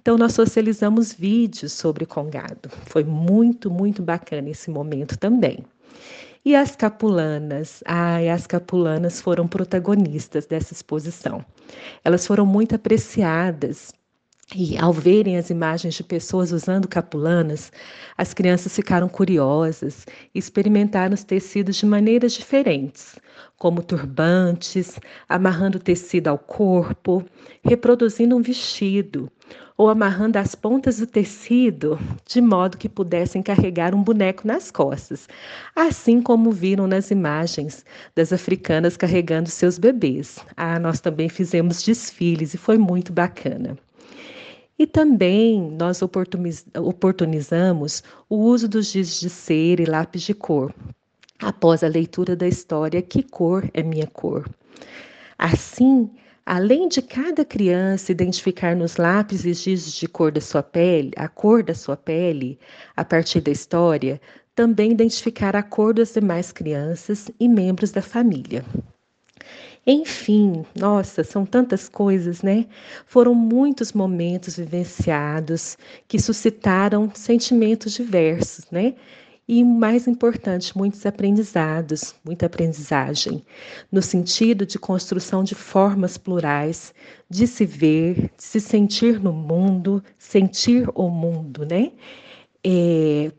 Então, 0.00 0.18
nós 0.18 0.34
socializamos 0.34 1.12
vídeos 1.12 1.72
sobre 1.72 2.04
congado. 2.04 2.70
Foi 2.86 3.04
muito, 3.04 3.70
muito 3.70 4.02
bacana 4.02 4.50
esse 4.50 4.70
momento 4.70 5.18
também. 5.18 5.64
E 6.42 6.56
as 6.56 6.74
capulanas? 6.74 7.82
Ai, 7.86 8.30
as 8.30 8.46
capulanas 8.46 9.20
foram 9.20 9.46
protagonistas 9.46 10.46
dessa 10.46 10.72
exposição. 10.72 11.44
Elas 12.02 12.26
foram 12.26 12.46
muito 12.46 12.74
apreciadas 12.74 13.92
e 14.54 14.76
ao 14.76 14.92
verem 14.92 15.36
as 15.36 15.48
imagens 15.48 15.94
de 15.94 16.02
pessoas 16.02 16.50
usando 16.50 16.88
capulanas, 16.88 17.70
as 18.18 18.34
crianças 18.34 18.74
ficaram 18.74 19.08
curiosas 19.08 20.06
e 20.34 20.38
experimentaram 20.38 21.14
os 21.14 21.22
tecidos 21.22 21.76
de 21.76 21.86
maneiras 21.86 22.32
diferentes, 22.32 23.16
como 23.56 23.82
turbantes, 23.82 24.98
amarrando 25.28 25.78
tecido 25.78 26.28
ao 26.28 26.38
corpo, 26.38 27.24
reproduzindo 27.62 28.36
um 28.36 28.42
vestido, 28.42 29.30
ou 29.76 29.88
amarrando 29.88 30.36
as 30.36 30.54
pontas 30.54 30.98
do 30.98 31.06
tecido 31.06 31.98
de 32.26 32.40
modo 32.40 32.76
que 32.76 32.88
pudessem 32.88 33.42
carregar 33.42 33.94
um 33.94 34.02
boneco 34.02 34.46
nas 34.46 34.70
costas, 34.70 35.28
assim 35.74 36.20
como 36.20 36.50
viram 36.50 36.86
nas 36.86 37.10
imagens 37.10 37.84
das 38.14 38.32
africanas 38.32 38.96
carregando 38.96 39.48
seus 39.48 39.78
bebês. 39.78 40.38
Ah, 40.56 40.78
nós 40.78 41.00
também 41.00 41.28
fizemos 41.28 41.82
desfiles 41.82 42.52
e 42.52 42.58
foi 42.58 42.76
muito 42.76 43.12
bacana. 43.12 43.76
E 44.80 44.86
também 44.86 45.60
nós 45.72 46.00
oportunizamos 46.00 48.02
o 48.30 48.36
uso 48.36 48.66
dos 48.66 48.90
giz 48.90 49.20
de 49.20 49.28
cera 49.28 49.82
e 49.82 49.84
lápis 49.84 50.22
de 50.22 50.32
cor, 50.32 50.74
após 51.38 51.84
a 51.84 51.86
leitura 51.86 52.34
da 52.34 52.48
história 52.48 53.02
Que 53.02 53.22
Cor 53.22 53.68
é 53.74 53.82
Minha 53.82 54.06
Cor. 54.06 54.48
Assim, 55.38 56.08
além 56.46 56.88
de 56.88 57.02
cada 57.02 57.44
criança 57.44 58.10
identificar 58.10 58.74
nos 58.74 58.96
lápis 58.96 59.44
e 59.44 59.52
giz 59.52 59.92
de 59.92 60.08
cor 60.08 60.32
da 60.32 60.40
sua 60.40 60.62
pele, 60.62 61.10
a 61.14 61.28
cor 61.28 61.62
da 61.62 61.74
sua 61.74 61.94
pele, 61.94 62.58
a 62.96 63.04
partir 63.04 63.42
da 63.42 63.50
história, 63.50 64.18
também 64.54 64.92
identificar 64.92 65.54
a 65.54 65.62
cor 65.62 65.92
das 65.92 66.14
demais 66.14 66.52
crianças 66.52 67.30
e 67.38 67.50
membros 67.50 67.90
da 67.90 68.00
família. 68.00 68.64
Enfim, 69.86 70.64
nossa, 70.78 71.24
são 71.24 71.44
tantas 71.46 71.88
coisas, 71.88 72.42
né? 72.42 72.66
Foram 73.06 73.34
muitos 73.34 73.92
momentos 73.92 74.56
vivenciados 74.56 75.76
que 76.06 76.18
suscitaram 76.18 77.10
sentimentos 77.14 77.92
diversos, 77.94 78.70
né? 78.70 78.94
E 79.48 79.64
mais 79.64 80.06
importante, 80.06 80.76
muitos 80.76 81.04
aprendizados, 81.06 82.14
muita 82.24 82.46
aprendizagem, 82.46 83.42
no 83.90 84.00
sentido 84.00 84.64
de 84.64 84.78
construção 84.78 85.42
de 85.42 85.54
formas 85.56 86.16
plurais, 86.16 86.94
de 87.28 87.46
se 87.48 87.66
ver, 87.66 88.30
de 88.36 88.44
se 88.44 88.60
sentir 88.60 89.18
no 89.20 89.32
mundo, 89.32 90.02
sentir 90.18 90.88
o 90.94 91.08
mundo, 91.08 91.64
né? 91.66 91.90
É, 92.64 93.32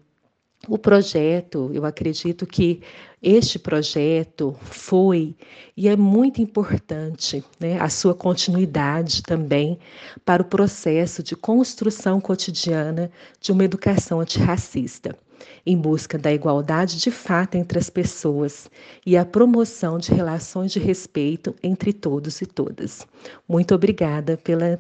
o 0.68 0.78
projeto, 0.78 1.72
eu 1.74 1.86
acredito 1.86 2.46
que 2.46 2.82
este 3.22 3.58
projeto 3.58 4.56
foi 4.62 5.36
e 5.76 5.88
é 5.88 5.96
muito 5.96 6.42
importante 6.42 7.44
né, 7.60 7.80
a 7.80 7.90
sua 7.90 8.14
continuidade 8.14 9.24
também 9.24 9.80
para 10.24 10.42
o 10.42 10.46
processo 10.46 11.24
de 11.24 11.36
construção 11.36 12.22
cotidiana 12.22 13.12
de 13.40 13.52
uma 13.52 13.64
educação 13.64 14.20
antirracista, 14.20 15.18
em 15.66 15.76
busca 15.76 16.18
da 16.18 16.32
igualdade 16.32 17.00
de 17.00 17.10
fato 17.10 17.56
entre 17.56 17.80
as 17.80 17.90
pessoas 17.90 18.70
e 19.06 19.18
a 19.18 19.26
promoção 19.26 19.98
de 19.98 20.14
relações 20.14 20.72
de 20.72 20.80
respeito 20.80 21.56
entre 21.64 21.92
todos 21.92 22.40
e 22.42 22.46
todas. 22.46 23.08
Muito 23.48 23.74
obrigada 23.74 24.38
pela 24.38 24.80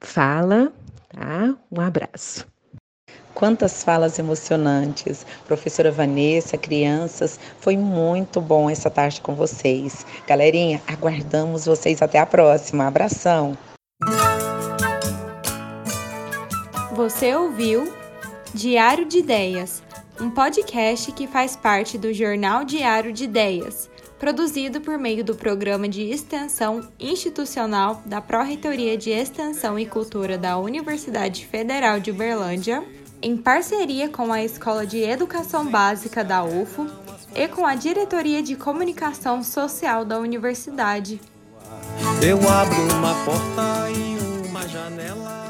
fala, 0.00 0.72
tá? 1.10 1.54
Um 1.70 1.80
abraço. 1.80 2.46
Quantas 3.34 3.82
falas 3.82 4.18
emocionantes. 4.18 5.26
Professora 5.46 5.90
Vanessa, 5.90 6.56
crianças, 6.58 7.40
foi 7.58 7.76
muito 7.76 8.40
bom 8.40 8.68
essa 8.68 8.90
tarde 8.90 9.20
com 9.20 9.34
vocês. 9.34 10.06
Galerinha, 10.26 10.82
aguardamos 10.86 11.66
vocês 11.66 12.02
até 12.02 12.18
a 12.18 12.26
próxima. 12.26 12.86
Abração. 12.86 13.56
Você 16.94 17.34
ouviu 17.34 17.92
Diário 18.54 19.06
de 19.06 19.18
Ideias, 19.18 19.82
um 20.20 20.30
podcast 20.30 21.10
que 21.12 21.26
faz 21.26 21.56
parte 21.56 21.96
do 21.96 22.12
Jornal 22.12 22.64
Diário 22.64 23.12
de 23.12 23.24
Ideias, 23.24 23.90
produzido 24.18 24.80
por 24.80 24.98
meio 24.98 25.24
do 25.24 25.34
Programa 25.34 25.88
de 25.88 26.02
Extensão 26.02 26.86
Institucional 27.00 28.02
da 28.04 28.20
Pró-Reitoria 28.20 28.96
de 28.96 29.10
Extensão 29.10 29.78
e 29.78 29.86
Cultura 29.86 30.36
da 30.36 30.58
Universidade 30.58 31.46
Federal 31.46 31.98
de 31.98 32.10
Uberlândia 32.10 32.84
em 33.22 33.36
parceria 33.36 34.08
com 34.08 34.32
a 34.32 34.42
Escola 34.42 34.84
de 34.84 34.98
Educação 34.98 35.64
Básica 35.64 36.24
da 36.24 36.42
UFO 36.42 36.88
e 37.34 37.46
com 37.46 37.64
a 37.64 37.76
Diretoria 37.76 38.42
de 38.42 38.56
Comunicação 38.56 39.42
Social 39.44 40.04
da 40.04 40.18
Universidade. 40.18 41.20
Eu 42.20 42.38
abro 42.48 42.82
uma 42.96 43.14
porta 43.24 43.90
e 43.90 44.48
uma 44.48 44.66
janela. 44.66 45.41